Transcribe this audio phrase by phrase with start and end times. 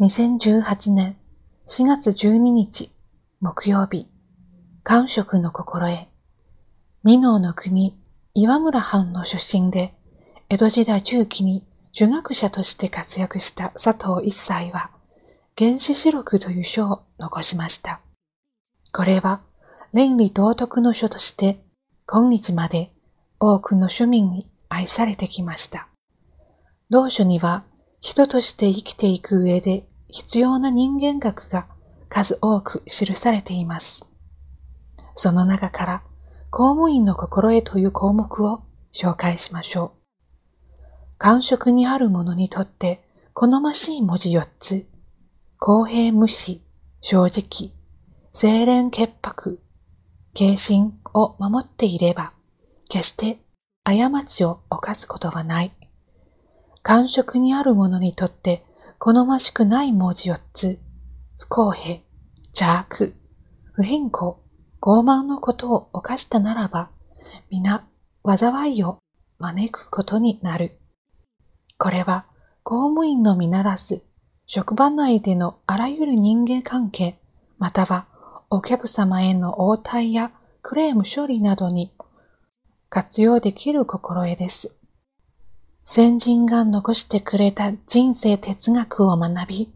[0.00, 1.16] 2018年
[1.66, 2.92] 4月12日
[3.40, 4.06] 木曜日、
[4.84, 6.06] 感触の心得。
[7.02, 7.98] 美濃の国、
[8.32, 9.96] 岩村藩の出身で、
[10.50, 14.90] 江戸時代中期に儒学者として活躍した佐藤一切は、
[15.58, 18.00] 原始史録という書を残しました。
[18.92, 19.40] これは、
[19.92, 21.64] 倫理道徳の書として、
[22.06, 22.92] 今日まで
[23.40, 25.88] 多くの庶民に愛されてきました。
[26.88, 27.64] 同書には、
[28.00, 31.66] 人として生きていく上で必要な人間学が
[32.08, 34.06] 数多く記されています。
[35.14, 36.02] その中から
[36.50, 38.62] 公務員の心得という項目を
[38.94, 41.18] 紹介しましょう。
[41.18, 43.02] 感触にあるものにとって
[43.34, 44.86] 好ましい文字4つ。
[45.58, 46.62] 公平無視、
[47.00, 47.72] 正直、
[48.32, 49.60] 清廉潔白、
[50.34, 52.32] 敬心を守っていれば、
[52.88, 53.40] 決して
[53.82, 53.92] 過
[54.24, 55.72] ちを犯すことはない。
[56.88, 58.64] 感触にあるものにとって
[58.98, 60.78] 好ましくない文字4つ、
[61.36, 61.98] 不公平、
[62.46, 63.14] 邪悪、
[63.74, 64.36] 不貧困、
[64.80, 66.88] 傲慢のことを犯したならば、
[67.50, 67.86] 皆、
[68.24, 69.00] 災いを
[69.38, 70.78] 招くことになる。
[71.76, 72.24] これは、
[72.62, 74.02] 公務員のみならず、
[74.46, 77.20] 職場内でのあらゆる人間関係、
[77.58, 78.06] または
[78.48, 80.32] お客様への応対や
[80.62, 81.92] クレーム処理などに
[82.88, 84.77] 活用できる心得です。
[85.90, 89.72] 先人が残してくれた人生哲学を学び、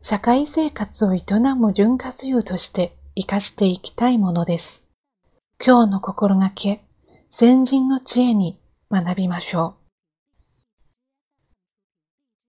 [0.00, 1.24] 社会生活を営
[1.58, 4.86] む潤滑油として活かしていきたいものです。
[5.60, 6.84] 今日の心がけ、
[7.28, 9.81] 先人の知恵に学びましょう。